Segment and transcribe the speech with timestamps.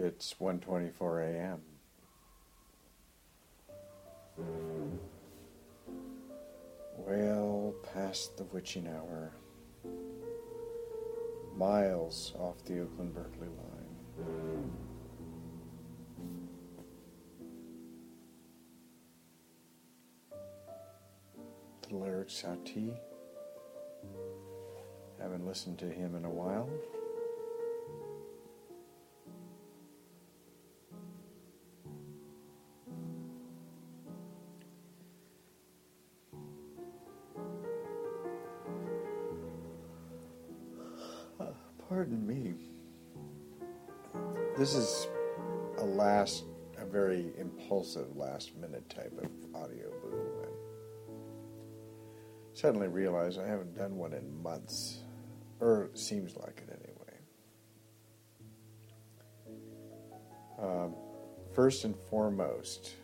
[0.00, 1.60] It's 1:24 a.m.
[6.96, 9.32] Well past the witching hour.
[11.56, 14.70] Miles off the Oakland Berkeley line.
[21.88, 22.96] The Lyric Satie.
[25.20, 26.70] Haven't listened to him in a while.
[41.98, 42.54] Pardon me.
[44.56, 45.08] This is
[45.78, 46.44] a last,
[46.76, 49.28] a very impulsive last minute type of
[49.60, 50.44] audio boo.
[50.44, 50.52] And
[52.56, 54.98] suddenly realize I haven't done one in months,
[55.58, 57.18] or seems like it anyway.
[60.62, 60.94] Um,
[61.52, 62.94] first and foremost,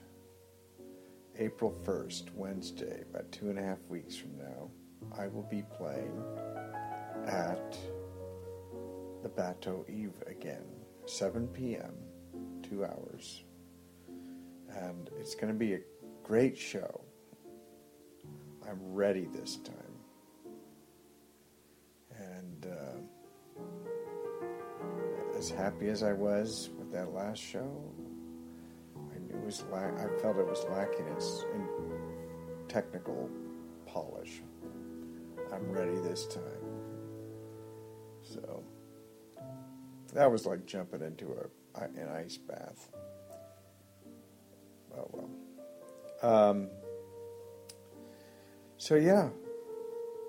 [1.36, 4.70] April 1st, Wednesday, about two and a half weeks from now,
[5.18, 6.22] I will be playing
[7.26, 7.76] at
[9.24, 10.66] the Bateau Ivre again,
[11.06, 11.94] 7 p.m.,
[12.62, 13.42] two hours.
[14.68, 15.80] And it's going to be a
[16.22, 17.00] great show.
[18.68, 19.74] I'm ready this time.
[22.18, 22.98] And uh,
[25.38, 27.82] as happy as I was with that last show,
[29.14, 31.66] I knew it was la- I felt it was lacking its in
[32.68, 33.30] technical
[33.86, 34.42] polish.
[35.50, 36.83] I'm ready this time.
[40.14, 42.88] That was like jumping into a an ice bath.
[44.96, 45.30] Oh well.
[46.22, 46.68] Um,
[48.76, 49.30] so yeah,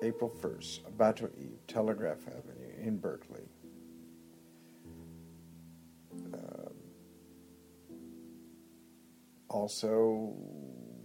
[0.02, 3.48] April first, Bateau Ivre, Telegraph Avenue in Berkeley.
[6.34, 6.74] Um,
[9.50, 10.34] also,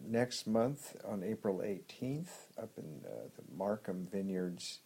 [0.06, 2.30] next month on April 18th,
[2.60, 4.80] up in uh, the Markham Vineyards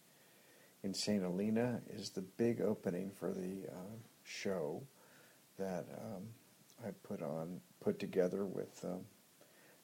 [0.85, 1.23] in St.
[1.23, 4.83] Helena, is the big opening for the uh, show
[5.57, 6.27] that um,
[6.85, 9.01] I put on, put together with um,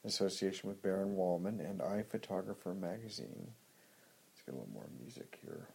[0.06, 3.47] association with Baron Wolman and I Photographer magazine.
[4.29, 5.67] Let's get a little more music here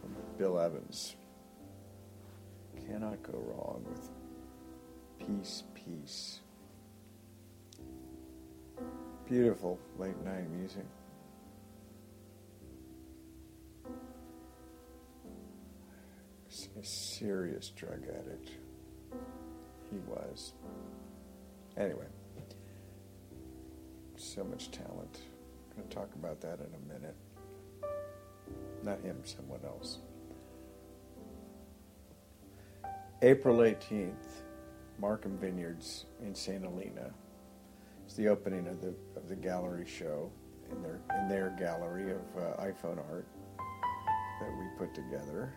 [0.00, 1.16] from Bill Evans.
[2.88, 4.08] Cannot go wrong with
[5.18, 6.40] peace, piece.
[9.28, 10.86] Beautiful late night music.
[16.80, 18.50] A serious drug addict.
[19.90, 20.52] He was.
[21.76, 22.06] Anyway,
[24.16, 25.20] so much talent.
[25.70, 27.16] I'm going to talk about that in a minute.
[28.82, 29.98] Not him, someone else.
[33.22, 34.42] April 18th,
[34.98, 36.62] Markham Vineyards in St.
[36.62, 37.10] Helena.
[38.04, 40.30] It's the opening of the of the gallery show
[40.70, 43.26] in their in their gallery of uh, iPhone art
[44.40, 45.54] that we put together.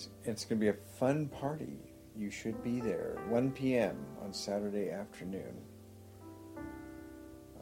[0.00, 1.76] It's, it's going to be a fun party.
[2.16, 3.18] You should be there.
[3.28, 3.98] 1 p.m.
[4.22, 5.60] on Saturday afternoon.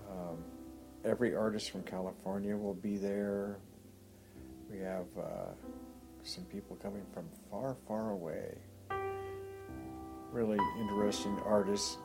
[0.08, 0.44] Um,
[1.04, 3.58] every artist from California will be there.
[4.70, 5.50] We have uh,
[6.22, 8.54] some people coming from far, far away.
[10.30, 11.98] Really interesting artists.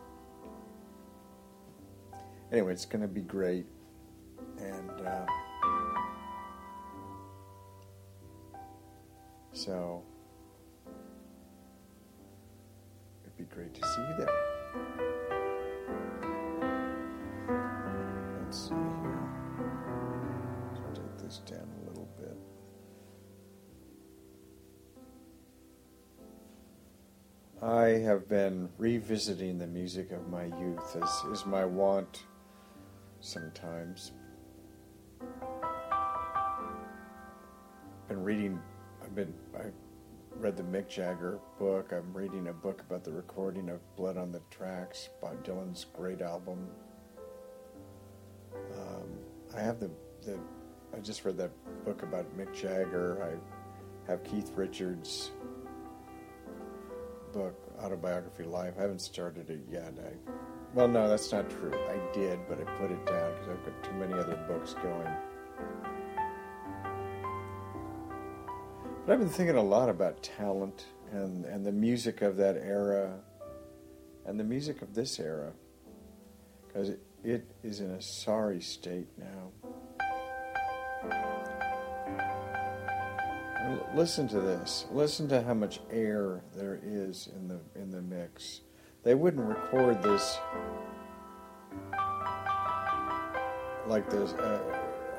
[2.52, 3.68] Anyway, it's going to be great.
[4.58, 5.26] And uh,
[9.52, 10.04] so
[13.38, 14.28] it'd be great to see you there.
[18.44, 19.30] Let's see here.
[20.86, 22.38] Let's take this down a little bit.
[27.62, 32.24] I have been revisiting the music of my youth, as is my wont
[33.22, 34.12] sometimes.
[38.10, 38.60] Been reading,
[39.02, 39.72] I've been, I
[40.38, 41.92] read the Mick Jagger book.
[41.92, 46.22] I'm reading a book about the recording of Blood on the Tracks, Bob Dylan's great
[46.22, 46.68] album.
[48.54, 49.10] Um,
[49.56, 49.90] I have the,
[50.26, 50.38] the,
[50.96, 51.52] I just read that
[51.86, 53.24] book about Mick Jagger.
[53.24, 55.32] I have Keith Richards'
[57.32, 58.74] book, Autobiography Life.
[58.78, 59.94] I haven't started it yet.
[60.00, 60.32] I,
[60.74, 61.74] well, no, that's not true.
[61.74, 65.08] I did, but I put it down because I've got too many other books going.
[69.06, 73.20] But I've been thinking a lot about talent and, and the music of that era
[74.26, 75.52] and the music of this era
[76.66, 79.52] because it, it is in a sorry state now.
[83.94, 84.86] Listen to this.
[84.92, 88.62] Listen to how much air there is in the in the mix.
[89.04, 90.40] They wouldn't record this
[93.86, 94.62] like this uh,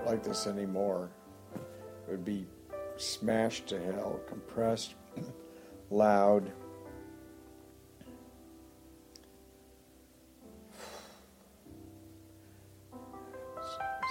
[0.07, 1.11] like this anymore.
[1.55, 2.47] It would be
[2.97, 4.95] smashed to hell, compressed,
[5.91, 6.51] loud.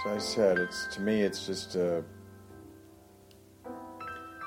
[0.06, 2.04] As I said, it's to me, it's just a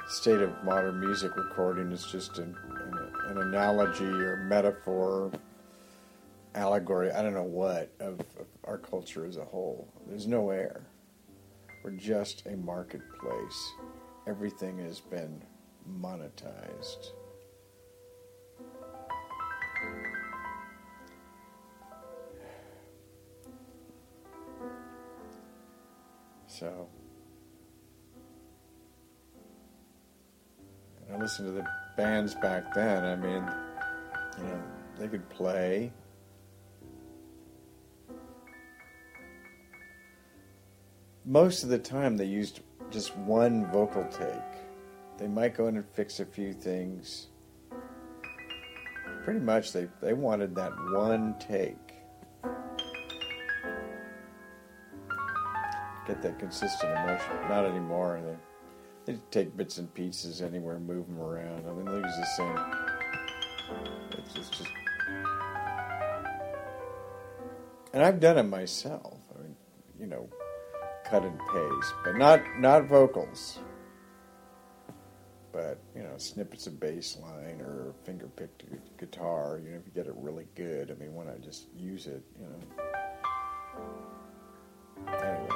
[0.07, 1.91] state of modern music recording.
[1.91, 5.31] It's just an, an, an analogy or metaphor,
[6.55, 7.11] allegory.
[7.11, 9.87] I don't know what of, of our culture as a whole.
[10.07, 10.81] There's no air.
[11.83, 13.73] We're just a marketplace.
[14.27, 15.41] Everything has been
[15.89, 17.11] monetized.
[26.47, 26.89] So,
[31.09, 31.65] I listened to the
[31.95, 33.05] bands back then.
[33.05, 33.49] I mean,
[34.39, 34.63] you know,
[34.99, 35.93] they could play.
[41.23, 42.59] Most of the time, they used
[42.91, 44.29] just one vocal take.
[45.17, 47.27] They might go in and fix a few things.
[49.23, 51.75] Pretty much, they, they wanted that one take.
[56.05, 57.49] Get that consistent emotion.
[57.49, 58.21] Not anymore.
[59.05, 61.65] They, they take bits and pieces anywhere, move them around.
[61.67, 62.59] I mean, they use the same.
[64.11, 64.69] It's just, just.
[67.93, 69.17] And I've done it myself.
[69.35, 69.55] I mean,
[69.99, 70.29] you know,
[71.09, 73.59] cut and paste, but not not vocals.
[75.51, 78.65] But you know, snippets of bass line or finger picked
[78.99, 79.59] guitar.
[79.63, 80.91] You know, if you get it really good.
[80.91, 82.59] I mean, when I just use it, you know.
[85.13, 85.49] Anyway.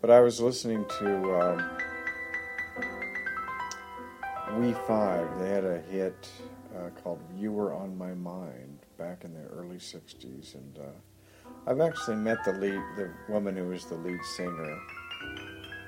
[0.00, 1.70] But I was listening to um,
[4.60, 5.38] We Five.
[5.38, 6.28] They had a hit
[6.76, 11.80] uh, called "You Were on My Mind" back in the early '60s, and uh, I've
[11.80, 14.78] actually met the lead, the woman who was the lead singer.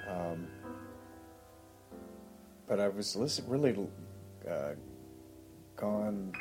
[0.08, 0.48] Um,
[2.66, 3.76] but I was listen, really
[4.48, 4.72] uh,
[5.76, 6.32] gone,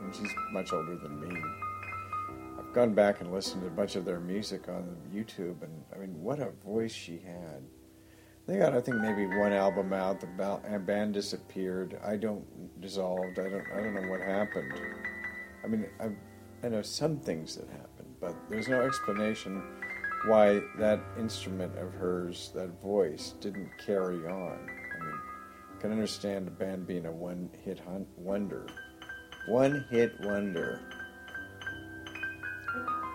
[0.00, 1.40] and she's much older than me.
[2.58, 5.98] I've gone back and listened to a bunch of their music on YouTube, and I
[5.98, 7.62] mean, what a voice she had.
[8.46, 10.20] They got, I think, maybe one album out.
[10.20, 10.26] The
[10.78, 11.98] band disappeared.
[12.04, 12.44] I don't
[12.80, 13.38] dissolved.
[13.38, 13.64] I don't.
[13.72, 14.72] I don't know what happened.
[15.64, 16.10] I mean, I,
[16.66, 19.62] I know some things that happened, but there's no explanation
[20.26, 24.58] why that instrument of hers, that voice, didn't carry on.
[24.58, 25.20] I mean,
[25.76, 27.80] I can understand a band being a one-hit
[28.16, 28.66] wonder,
[29.48, 30.80] one-hit wonder.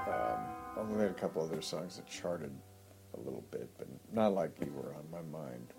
[0.07, 0.39] Um,
[0.77, 2.51] although had a couple other songs that charted
[3.17, 5.73] a little bit, but not like you were on my mind,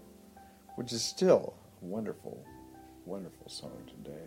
[0.76, 2.44] which is still a wonderful,
[3.04, 4.26] wonderful song today.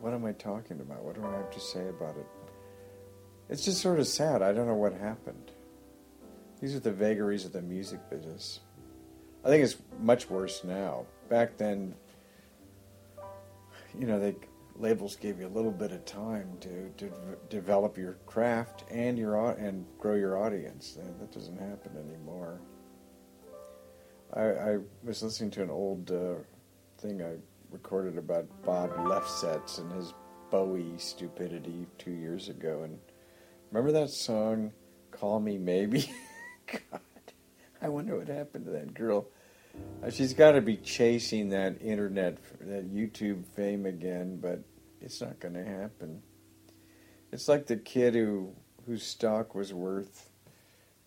[0.00, 1.02] What am I talking about?
[1.02, 2.26] What do I have to say about it?
[3.48, 4.42] It's just sort of sad.
[4.42, 5.50] I don't know what happened.
[6.60, 8.60] These are the vagaries of the music business.
[9.44, 11.04] I think it's much worse now.
[11.28, 11.94] Back then,
[13.98, 14.34] you know, they
[14.76, 17.10] labels gave you a little bit of time to, to
[17.48, 20.98] develop your craft and your and grow your audience.
[21.20, 22.60] That doesn't happen anymore.
[24.32, 26.34] I, I was listening to an old uh,
[26.98, 27.36] thing I
[27.70, 30.12] recorded about Bob Lefsetz and his
[30.50, 32.98] Bowie stupidity two years ago, and
[33.70, 34.72] remember that song,
[35.10, 36.12] "Call Me Maybe."
[36.66, 37.00] God,
[37.82, 39.26] I wonder what happened to that girl.
[40.02, 44.60] Uh, she's got to be chasing that internet, that YouTube fame again, but
[45.00, 46.22] it's not going to happen.
[47.32, 48.52] It's like the kid who
[48.86, 50.28] whose stock was worth,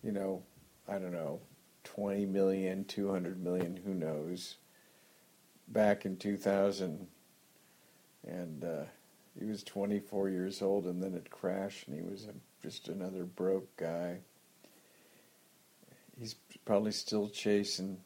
[0.02, 0.42] you know,
[0.88, 1.40] I don't know,
[1.84, 4.56] 20 million, 200 million, who knows,
[5.68, 7.06] back in 2000.
[8.26, 8.84] And uh,
[9.38, 13.24] he was 24 years old, and then it crashed, and he was a, just another
[13.24, 14.18] broke guy
[16.18, 16.34] he's
[16.64, 17.98] probably still chasing